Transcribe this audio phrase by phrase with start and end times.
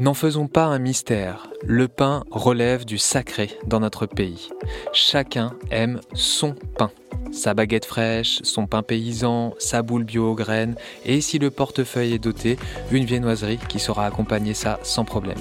[0.00, 4.48] N'en faisons pas un mystère, le pain relève du sacré dans notre pays.
[4.94, 6.90] Chacun aime son pain.
[7.32, 10.74] Sa baguette fraîche, son pain paysan, sa boule bio aux graines,
[11.04, 12.56] et si le portefeuille est doté,
[12.90, 15.36] une viennoiserie qui saura accompagner ça sans problème.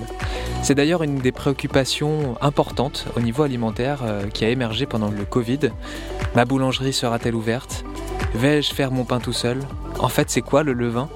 [0.61, 5.23] C'est d'ailleurs une des préoccupations importantes au niveau alimentaire euh, qui a émergé pendant le
[5.23, 5.71] Covid.
[6.35, 7.85] Ma boulangerie sera-t-elle ouverte?
[8.35, 9.59] Vais-je faire mon pain tout seul?
[9.99, 11.07] En fait, c'est quoi le levain?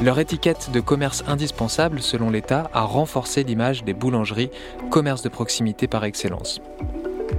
[0.00, 4.50] Leur étiquette de commerce indispensable, selon l'État, a renforcé l'image des boulangeries,
[4.90, 6.60] commerce de proximité par excellence.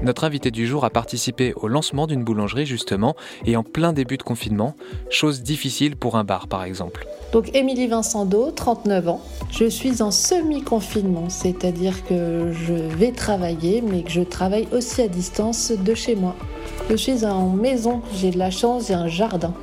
[0.03, 3.15] Notre invité du jour a participé au lancement d'une boulangerie justement
[3.45, 4.75] et en plein début de confinement,
[5.09, 7.05] chose difficile pour un bar par exemple.
[7.33, 9.21] Donc Émilie Vincendo, 39 ans.
[9.51, 15.07] Je suis en semi-confinement, c'est-à-dire que je vais travailler mais que je travaille aussi à
[15.07, 16.35] distance de chez moi.
[16.89, 19.53] Je suis en maison, j'ai de la chance, j'ai un jardin.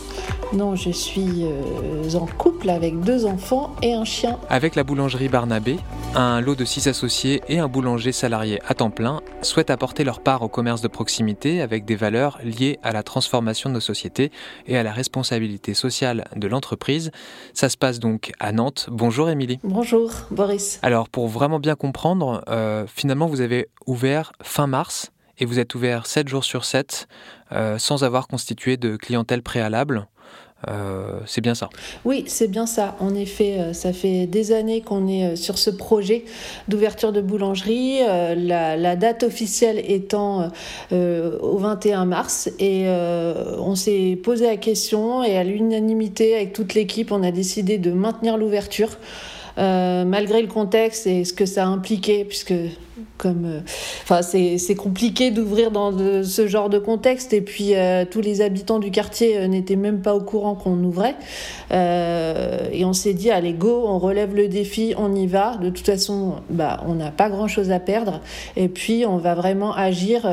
[0.53, 4.39] Non, je suis euh, en couple avec deux enfants et un chien.
[4.49, 5.77] Avec la boulangerie Barnabé,
[6.15, 10.21] un lot de six associés et un boulanger salarié à temps plein souhaitent apporter leur
[10.21, 14.30] part au commerce de proximité avec des valeurs liées à la transformation de nos sociétés
[14.66, 17.10] et à la responsabilité sociale de l'entreprise.
[17.53, 18.87] Ça se passe donc à Nantes.
[18.91, 19.59] Bonjour Émilie.
[19.65, 20.79] Bonjour Boris.
[20.83, 25.74] Alors pour vraiment bien comprendre, euh, finalement vous avez ouvert fin mars et vous êtes
[25.74, 27.09] ouvert 7 jours sur 7
[27.52, 30.06] euh, sans avoir constitué de clientèle préalable.
[30.68, 31.68] Euh, c'est bien ça.
[32.06, 32.96] Oui, c'est bien ça.
[32.98, 36.24] En effet, euh, ça fait des années qu'on est sur ce projet
[36.66, 37.98] d'ouverture de boulangerie.
[38.37, 40.51] La, date officielle étant
[40.90, 42.51] au 21 mars.
[42.59, 47.76] Et on s'est posé la question et à l'unanimité avec toute l'équipe, on a décidé
[47.79, 48.96] de maintenir l'ouverture.
[49.57, 52.54] Malgré le contexte et ce que ça impliquait, puisque
[53.18, 53.63] comme
[54.10, 57.32] euh, c'est compliqué d'ouvrir dans ce genre de contexte.
[57.32, 60.82] Et puis euh, tous les habitants du quartier euh, n'étaient même pas au courant qu'on
[60.82, 61.16] ouvrait.
[61.71, 65.56] Et on s'est dit allez go on relève le défi on y va.
[65.56, 68.20] De toute façon bah on n'a pas grand chose à perdre.
[68.56, 70.28] Et puis on va vraiment agir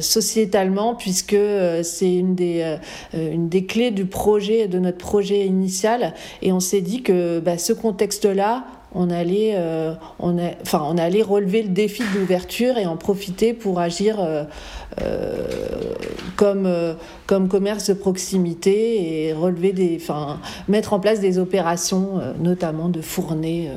[0.00, 1.36] sociétalement puisque
[1.82, 2.76] c'est une des
[3.12, 6.14] une des clés du projet de notre projet initial.
[6.42, 8.62] Et on s'est dit que bah, ce contexte là
[8.94, 13.52] on allait, euh, on, enfin, on allait relever le défi de l'ouverture et en profiter
[13.52, 14.44] pour agir euh,
[15.02, 15.48] euh,
[16.36, 16.68] comme,
[17.26, 23.00] comme commerce de proximité et relever des, enfin, mettre en place des opérations, notamment de
[23.00, 23.70] fournées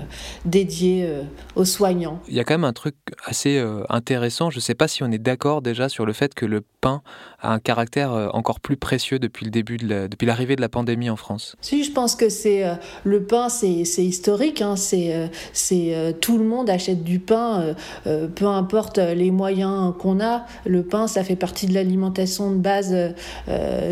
[0.46, 1.10] dédiées
[1.56, 2.20] aux soignants.
[2.28, 2.96] Il y a quand même un truc
[3.26, 4.50] assez intéressant.
[4.50, 7.02] Je ne sais pas si on est d'accord déjà sur le fait que le pain
[7.42, 11.10] a un caractère encore plus précieux depuis le début, de depuis l'arrivée de la pandémie
[11.10, 11.56] en France.
[11.62, 12.64] Si, je pense que c'est
[13.04, 14.62] le pain, c'est historique.
[14.62, 17.76] Hein, c'est euh, c'est euh, tout le monde achète du pain,
[18.08, 20.46] euh, peu importe les moyens qu'on a.
[20.66, 22.96] Le pain, ça fait partie de l'alimentation de base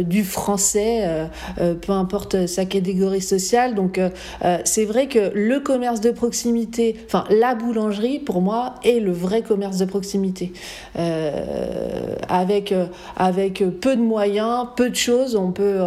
[0.02, 3.76] du français, peu importe sa catégorie sociale.
[3.76, 4.00] Donc
[4.64, 9.42] c'est vrai que le commerce de proximité, enfin la boulangerie, pour moi, est le vrai
[9.42, 10.54] commerce de proximité.
[12.30, 12.74] avec,
[13.16, 15.80] avec peu de moyens, peu de choses, on peut,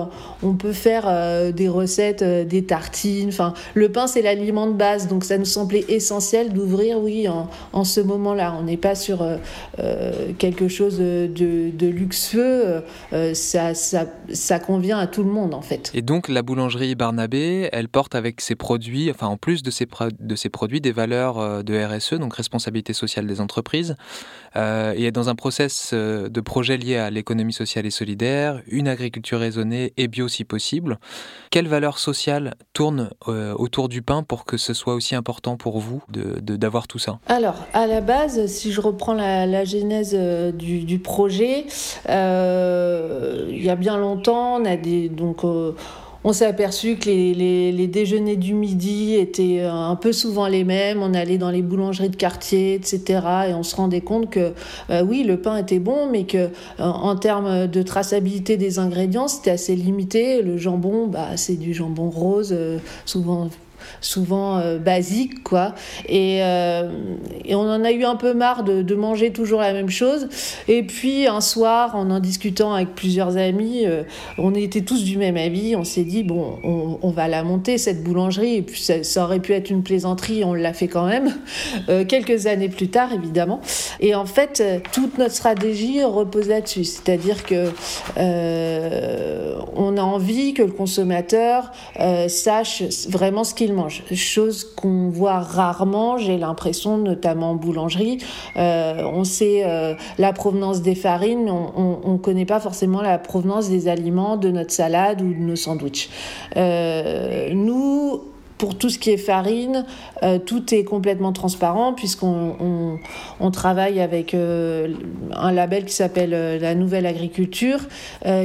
[0.42, 3.28] on peut faire des recettes, des tartines.
[3.28, 5.08] Enfin, le pain, c'est l'aliment de base.
[5.10, 8.56] Donc ça nous semblait essentiel d'ouvrir, oui, en, ce moment-là.
[8.58, 9.36] On n'est pas sur euh,
[9.80, 12.82] euh, quelque chose de, luxueux.
[13.12, 15.90] Euh, ça, ça, convient à tout le monde, en fait.
[15.94, 19.86] Et donc la boulangerie Barnabé, elle porte avec ses produits, enfin en plus de ses,
[20.20, 23.96] de ses produits, des valeurs de RSE, donc responsabilité sociale des entreprises.
[24.54, 29.40] et est dans un process de projet lié à l'économie sociale et solidaire, une agriculture
[29.40, 31.00] raisonnée et bio si possible.
[31.50, 36.02] Quelles valeurs sociales tournent autour du pain pour que ce soit aussi important pour vous
[36.10, 37.18] d'avoir de, tout ça?
[37.26, 41.64] Alors, à la base, si je reprends la, genèse euh, du, projet,
[42.08, 45.08] euh, il y a bien longtemps, on a des.
[45.08, 45.72] Donc, euh,
[46.22, 51.02] on s'est aperçu que les, les, déjeuners du midi étaient un peu souvent les mêmes.
[51.02, 53.22] On allait dans les boulangeries de quartier, etc.
[53.48, 54.52] Et on se rendait compte que
[55.02, 59.74] oui, le pain était bon, mais que en termes de traçabilité des ingrédients, c'était assez
[59.74, 60.42] limité.
[60.42, 62.54] Le jambon, bah, c'est du jambon rose,
[63.06, 63.48] souvent
[64.00, 65.74] souvent euh, basique, quoi.
[66.08, 66.90] Et, euh,
[67.44, 70.28] et, on en a eu un peu marre de, de, manger toujours la même chose.
[70.68, 74.02] Et puis un soir, en en discutant avec plusieurs amis, euh,
[74.38, 75.76] on était tous du même avis.
[75.76, 78.56] On s'est dit, bon, on, on, va la monter, cette boulangerie.
[78.56, 81.32] Et puis ça, ça aurait pu être une plaisanterie, on l'a fait quand même,
[82.08, 83.60] quelques années plus tard, évidemment.
[84.00, 84.62] Et en fait,
[84.92, 86.84] toute notre stratégie repose là-dessus.
[86.84, 87.70] C'est-à-dire que
[89.76, 91.72] on a envie que le consommateur
[92.28, 93.69] sache vraiment ce qu'il
[94.14, 98.18] chose qu'on voit rarement, j'ai l'impression, notamment en boulangerie.
[98.56, 103.68] Euh, on sait euh, la provenance des farines, on ne connaît pas forcément la provenance
[103.68, 106.10] des aliments, de notre salade ou de nos sandwichs.
[106.56, 108.22] Euh, nous,
[108.60, 109.86] pour tout ce qui est farine,
[110.44, 112.98] tout est complètement transparent puisqu'on
[113.40, 117.80] on, travaille avec un label qui s'appelle la Nouvelle Agriculture,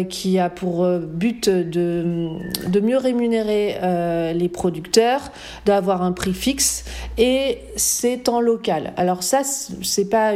[0.08, 2.30] qui a pour but de,
[2.66, 3.76] de mieux rémunérer
[4.34, 5.34] les producteurs,
[5.66, 6.86] d'avoir un prix fixe
[7.18, 8.94] et c'est en local.
[8.96, 10.32] Alors ça, c'est pas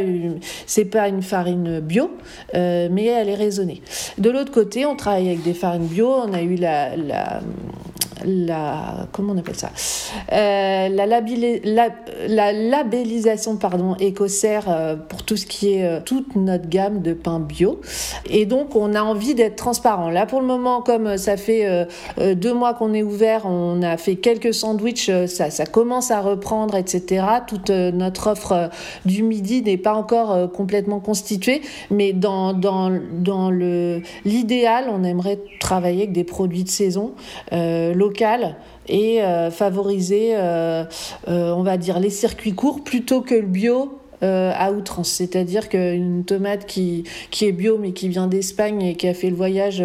[0.65, 2.11] c'est pas une farine bio,
[2.53, 3.81] mais elle est raisonnée.
[4.17, 6.09] De l'autre côté, on travaille avec des farines bio.
[6.09, 7.39] On a eu la
[8.25, 9.71] la comment on appelle ça
[10.31, 11.05] euh, la,
[12.27, 17.13] la, labellisation pardon écossaire euh, pour tout ce qui est euh, toute notre gamme de
[17.13, 17.81] pain bio.
[18.29, 20.09] Et donc on a envie d'être transparent.
[20.09, 21.87] Là pour le moment comme ça fait
[22.17, 26.75] deux mois qu'on est ouvert on a fait quelques sandwichs ça, ça commence à reprendre
[26.75, 28.69] etc toute notre offre
[29.05, 31.61] du midi n'est pas encore complètement constituée.
[31.89, 37.13] Mais dans dans dans le l'idéal on aimerait travailler avec des produits de saison
[38.87, 40.83] et euh, favoriser, euh,
[41.27, 45.07] euh, on va dire, les circuits courts plutôt que le bio à outrance.
[45.07, 49.29] C'est-à-dire qu'une tomate qui, qui est bio mais qui vient d'Espagne et qui a fait
[49.29, 49.81] le voyage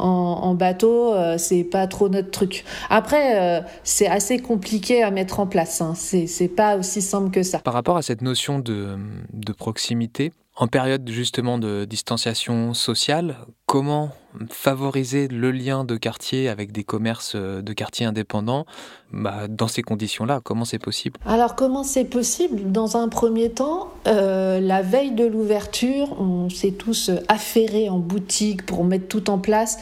[0.00, 2.64] en, bateau, c'est pas trop notre truc.
[2.90, 5.80] Après, c'est assez compliqué à mettre en place.
[5.82, 5.94] Hein.
[5.94, 7.60] C'est pas aussi simple que ça.
[7.60, 8.96] Par rapport à cette notion de,
[9.32, 13.36] de proximité, en période justement de distanciation sociale,
[13.66, 14.10] comment
[14.50, 18.64] favoriser le lien de quartier avec des commerces euh, de quartier indépendants?
[19.12, 21.20] Bah, dans ces conditions-là Comment c'est possible?
[21.26, 22.72] Alors comment c'est possible?
[22.72, 28.64] Dans un premier temps, euh, la veille de l'ouverture, on s'est tous affairés en boutique
[28.64, 29.78] pour mettre tout en place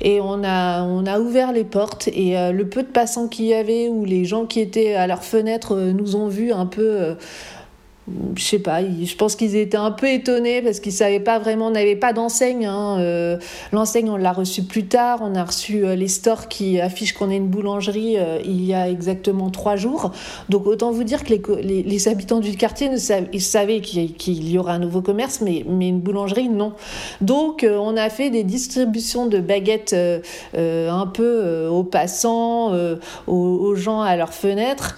[0.00, 3.46] et on a, on a ouvert les portes et euh, le peu de passants qu'il
[3.46, 7.16] y avait ou les gens qui étaient à leurs fenêtres nous ont vus un peu
[8.36, 11.66] je sais pas, je pense qu'ils étaient un peu étonnés parce qu'ils savaient pas vraiment,
[11.66, 12.64] on n'avait pas d'enseigne.
[12.64, 13.36] Hein, euh,
[13.72, 15.20] l'enseigne, on l'a reçue plus tard.
[15.22, 18.74] On a reçu euh, les stores qui affichent qu'on est une boulangerie euh, il y
[18.74, 20.12] a exactement trois jours.
[20.48, 24.58] Donc autant vous dire que les, habitants du quartier ne savaient, ils savaient qu'il y
[24.58, 26.74] aura un nouveau commerce, mais, une boulangerie, non.
[27.20, 29.96] Donc on a fait des distributions de baguettes
[30.54, 32.72] un peu aux passants,
[33.26, 34.96] aux, gens à leurs fenêtres.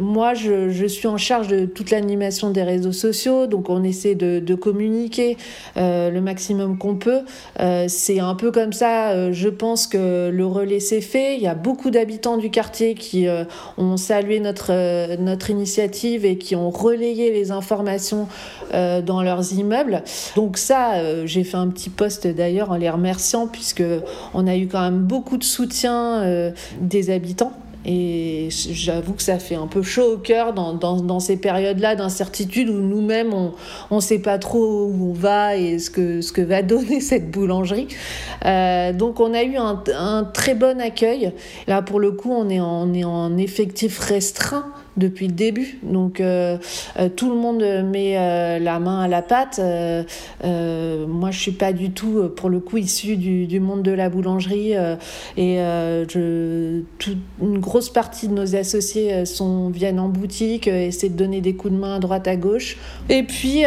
[0.00, 4.54] Moi, je, suis en charge de toute l'animation des réseaux sociaux, donc on essaie de,
[4.54, 5.36] communiquer
[5.76, 7.20] euh, le maximum qu'on peut.
[7.60, 11.36] Euh, c'est un peu comme ça, euh, je pense que le relais s'est fait.
[11.36, 13.26] Il y a beaucoup d'habitants du quartier qui
[13.78, 18.28] ont salué notre, notre initiative et qui ont relayé les informations
[18.72, 20.02] dans leurs immeubles.
[20.36, 23.82] Donc ça, j'ai fait un petit post d'ailleurs en les remerciant puisque
[24.34, 27.52] on a eu quand même beaucoup de soutien des habitants.
[27.86, 31.96] Et j'avoue que ça fait un peu chaud au cœur dans, dans, dans ces périodes-là
[31.96, 36.32] d'incertitude où nous-mêmes, on ne sait pas trop où on va et ce que, ce
[36.32, 37.88] que va donner cette boulangerie.
[38.44, 41.32] Euh, donc on a eu un, un, très bon accueil.
[41.66, 45.78] Là, pour le coup, on est en, on est en effectif restreint depuis le début.
[45.82, 46.56] Donc euh,
[46.98, 49.60] euh, tout le monde met euh, la main à la pâte.
[50.42, 54.72] moi, je suis pas du tout, pour le coup, issue du, monde de la boulangerie.
[55.36, 56.80] et je,
[57.40, 61.74] une grosse partie de nos associés sont, viennent en boutique, essaient de donner des coups
[61.74, 62.76] de main à droite à gauche.
[63.08, 63.62] Et puis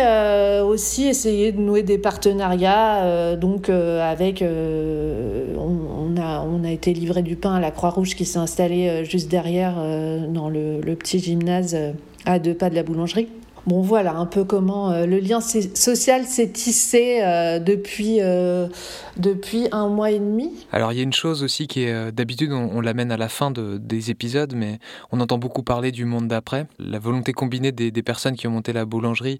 [0.66, 3.36] aussi essayer de nouer des partenariats.
[3.36, 8.40] donc avec, on, a, on a été livré du pain à la Croix-Rouge qui s'est
[8.40, 9.76] installée juste derrière
[10.30, 11.94] dans le, le petit gymnase euh,
[12.26, 13.28] à deux pas de la boulangerie.
[13.66, 18.20] Bon voilà un peu comment euh, le lien social s'est tissé euh, depuis,
[19.16, 20.52] depuis un mois et demi.
[20.74, 23.52] Alors il y a une chose aussi qui est d'habitude on, l'amène à la fin
[23.52, 24.80] de, des épisodes mais
[25.14, 26.68] on entend beaucoup parler du monde d'après.
[26.78, 29.40] La volonté combinée des, personnes qui ont monté la boulangerie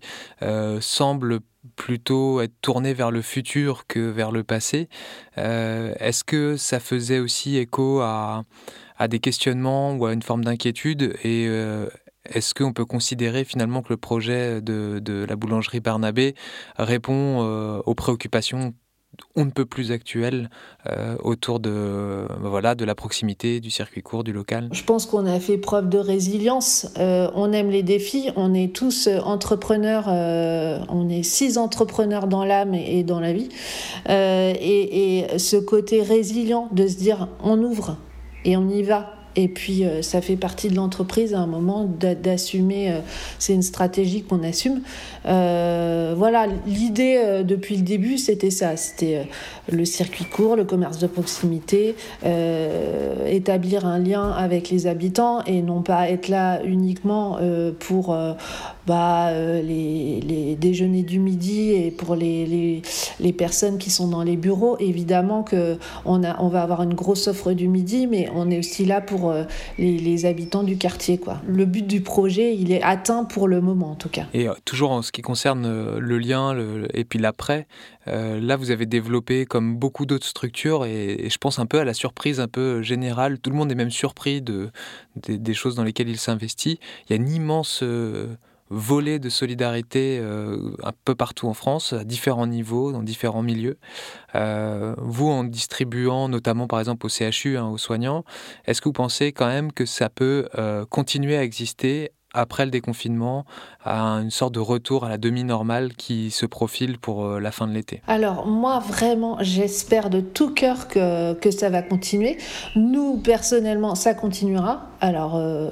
[0.80, 1.40] semble
[1.76, 4.88] plutôt être tournée vers le futur que vers le passé.
[5.36, 8.46] Est-ce que ça faisait aussi écho à
[9.04, 11.88] à des questionnements ou à une forme d'inquiétude et euh,
[12.24, 16.36] est-ce qu'on peut considérer finalement que le projet de, la boulangerie Barnabé
[16.78, 18.74] répond euh, aux préoccupations
[19.36, 20.50] on ne peut plus actuelles
[20.88, 24.70] euh, autour de, voilà, de la proximité, du circuit court, du local?
[24.72, 26.88] Je pense qu'on a fait preuve de résilience.
[26.98, 28.32] on aime les défis.
[28.38, 30.08] On est tous entrepreneurs.
[30.08, 33.50] on est six entrepreneurs dans l'âme et, dans la vie.
[34.10, 37.98] Et, ce côté résilient de se dire on ouvre,
[38.46, 39.14] et on y va.
[39.36, 42.92] Et puis, euh, ça fait partie de l'entreprise à un moment d'assumer.
[42.92, 43.00] Euh,
[43.40, 44.82] c'est une stratégie qu'on assume.
[45.26, 48.78] Euh, voilà, l'idée depuis le début, c'était ça.
[48.78, 49.28] C'était
[49.72, 51.96] le circuit court, le commerce de proximité,
[53.28, 57.40] établir un lien avec les habitants et non pas être là uniquement
[57.80, 58.16] pour
[58.88, 62.82] bah, les, les, déjeuners du midi et pour les, les,
[63.20, 64.78] les, personnes qui sont dans les bureaux.
[64.80, 69.02] Évidemment qu'on on va avoir une grosse offre du midi, mais on est aussi là
[69.02, 69.34] pour
[69.78, 71.18] les, les habitants du quartier.
[71.18, 71.42] Quoi.
[71.48, 74.26] Le but du projet, il est atteint pour le moment en tout cas.
[74.34, 76.56] Et toujours en ce qui concerne le lien
[76.94, 77.68] et puis l'après,
[78.08, 81.94] là vous avez développé comme beaucoup d'autres structures et, je pense un peu à la
[81.94, 83.40] surprise un peu générale.
[83.40, 84.70] Tout le monde est même surpris de,
[85.16, 86.80] des, choses dans lesquelles il s'investit.
[87.06, 88.36] Il y a une immense euh,
[88.70, 93.78] volet de solidarité euh, un peu partout en France, à différents niveaux, dans différents milieux.
[94.36, 98.24] Euh, vous, en distribuant notamment par exemple au CHU, hein, aux soignants,
[98.66, 100.48] est-ce que vous pensez quand même que ça peut
[100.90, 103.46] continuer à exister après le déconfinement
[103.84, 107.68] à une sorte de retour à la demi-normale qui se profile pour euh, la fin
[107.68, 108.02] de l'été?
[108.08, 112.38] Alors moi vraiment j'espère de tout cœur que ça va continuer.
[112.76, 114.88] Nous personnellement ça continuera.
[115.04, 115.68] Alors euh,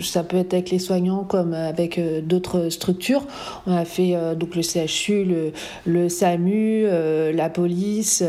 [0.00, 3.22] ça peut être avec les soignants comme avec euh, d'autres structures.
[3.68, 5.52] On a fait euh, donc le CHU,
[5.86, 6.84] le, SAMU,
[7.32, 8.24] la police,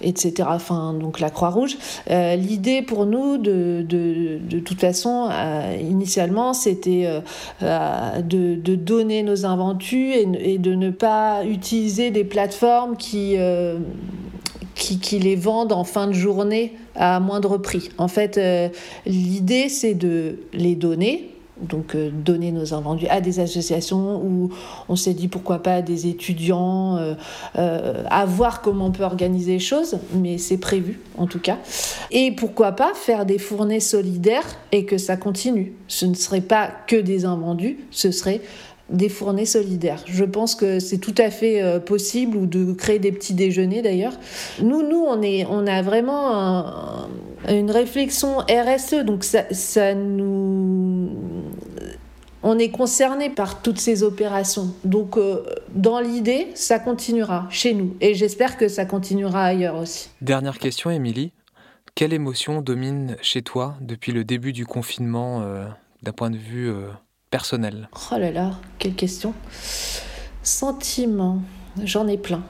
[0.00, 0.48] etc.
[0.48, 1.76] Enfin, donc la Croix-Rouge.
[2.08, 5.28] L'idée pour nous, de, de, de toute façon,
[5.78, 7.20] initialement, c'était
[7.60, 13.36] de, de, donner nos inventus et, de ne pas utiliser des plateformes qui,
[14.74, 17.90] qui, les vendent en fin de journée à moindre prix.
[17.98, 18.68] En fait, euh,
[19.06, 24.50] l'idée, c'est de les donner, donc euh, donner nos invendus à des associations où
[24.88, 29.52] on s'est dit pourquoi pas à des étudiants, euh, à voir comment on peut organiser
[29.52, 31.58] les choses, mais c'est prévu en tout cas.
[32.10, 35.74] Et pourquoi pas faire des fournées solidaires et que ça continue.
[35.88, 38.40] Ce ne serait pas que des invendus, ce serait
[38.90, 40.02] des fournées solidaires.
[40.06, 43.82] Je pense que c'est tout à fait euh, possible ou de créer des petits déjeuners
[43.82, 44.14] d'ailleurs.
[44.60, 47.06] Nous, nous, on, est, on a vraiment
[47.48, 51.10] une réflexion RSE, donc ça, ça nous
[52.46, 54.74] on est concerné par toutes ces opérations.
[54.84, 55.42] Donc, euh,
[55.74, 57.96] dans l'idée, ça continuera chez nous.
[58.02, 60.10] Et j'espère que ça continuera ailleurs aussi.
[60.20, 61.32] Dernière question, Émilie.
[61.94, 65.64] Quelle émotion domine chez toi depuis le début du confinement euh,
[66.02, 66.70] d'un point de vue
[68.12, 69.34] Oh là là, quelle question.
[70.42, 71.42] Sentiment,
[71.82, 72.42] j'en ai plein.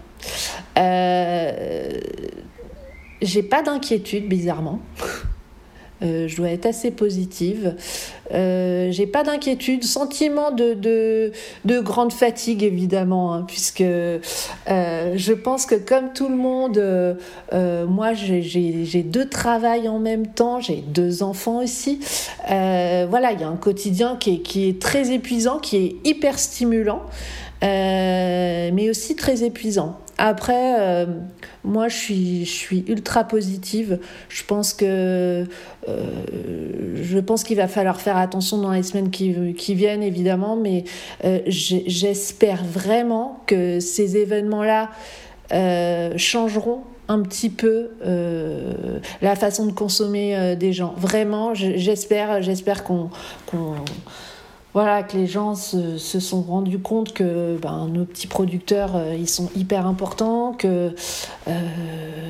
[0.79, 2.01] Euh,
[3.23, 4.81] j'ai pas d'inquiétude, bizarrement.
[6.05, 7.75] Euh, je dois être assez positive.
[8.33, 11.33] Euh, j'ai pas d'inquiétude, sentiment de, de,
[11.65, 14.19] de, grande fatigue évidemment, hein, puisque euh,
[15.15, 20.61] je pense que comme tout le monde, euh, moi j'ai deux travails en même temps,
[20.61, 22.01] j'ai deux enfants aussi.
[22.49, 26.39] voilà, il y a un quotidien qui est, qui est très épuisant, qui est hyper
[26.39, 27.03] stimulant.
[27.63, 29.99] mais aussi très épuisant.
[30.19, 31.07] Après, euh,
[31.65, 33.99] moi, je suis, ultra positive.
[34.29, 35.45] Je pense que
[35.89, 36.25] euh,
[36.95, 40.85] je pense qu'il va falloir faire attention dans les semaines qui, qui viennent, évidemment, mais
[41.25, 44.91] euh, j'espère vraiment que ces événements-là
[46.17, 47.91] changeront un petit peu
[49.21, 50.95] la façon de consommer des gens.
[50.97, 53.11] Vraiment, j'espère, j'espère qu'on
[54.75, 59.29] voilà, que les gens se, sont rendus compte que ben, nos petits producteurs, euh, ils
[59.29, 60.91] sont hyper importants, que
[61.47, 61.61] euh,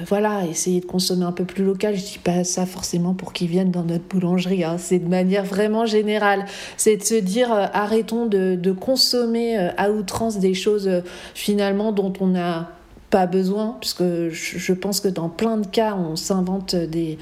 [0.07, 3.49] voilà, essayer de consommer un peu plus local, je dis pas ça forcément pour qu'ils
[3.49, 6.45] viennent dans notre boulangerie, hein, c'est de manière vraiment générale,
[6.77, 10.91] c'est de se dire euh, arrêtons de, consommer à outrance des choses
[11.35, 12.73] finalement dont on n'a
[13.09, 17.19] pas besoin, puisque je pense que dans plein de cas, on s'invente des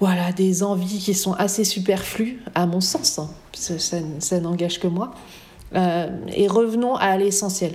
[0.00, 3.18] voilà, des envies qui sont assez superflues, à mon sens.
[3.18, 3.28] Hein.
[3.52, 5.12] Ça, n'engage que moi.
[5.74, 7.72] Euh, et revenons à l'essentiel.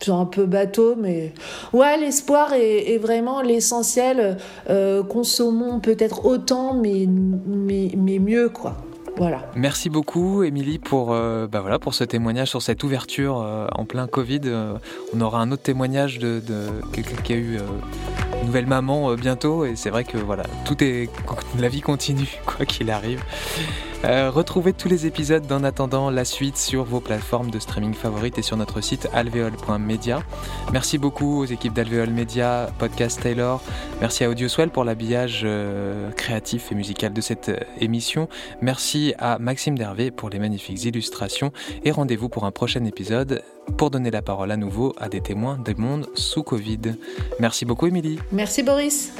[0.00, 1.32] C'est un peu bateau, mais
[1.72, 4.38] ouais, l'espoir est, vraiment l'essentiel.
[4.68, 8.78] Euh, consommons peut-être autant, mais, mais, mais mieux, quoi.
[9.18, 9.42] Voilà.
[9.54, 13.36] Merci beaucoup, Émilie, pour, euh, bah voilà, pour ce témoignage sur cette ouverture
[13.72, 14.40] en plein Covid.
[15.14, 17.58] on aura un autre témoignage de, de quelqu'un qui a eu
[18.42, 21.10] nouvelle maman euh, bientôt et c'est vrai que voilà, tout est
[21.58, 23.22] la vie continue quoi qu'il arrive.
[24.04, 28.36] Euh, retrouvez tous les épisodes d'En attendant la suite sur vos plateformes de streaming favorites
[28.36, 30.22] et sur notre site alveol.media.
[30.72, 33.62] Merci beaucoup aux équipes d'Alveol Media, Podcast Taylor.
[34.00, 38.28] Merci à Audioswell pour l'habillage euh, créatif et musical de cette émission.
[38.60, 41.52] Merci à Maxime Dervé pour les magnifiques illustrations
[41.84, 43.42] et rendez-vous pour un prochain épisode
[43.76, 46.96] pour donner la parole à nouveau à des témoins des mondes sous Covid.
[47.38, 48.18] Merci beaucoup Émilie.
[48.32, 49.12] Merci Boris.